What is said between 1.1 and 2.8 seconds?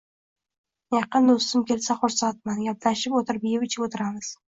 doʻstim kelsa xursandman,